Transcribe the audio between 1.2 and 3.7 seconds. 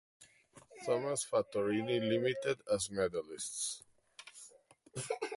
Fattorini Ltd as medallists.